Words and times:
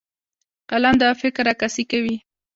قلم 0.69 0.95
د 1.01 1.03
فکر 1.21 1.45
عکاسي 1.53 1.83
کوي 1.91 2.15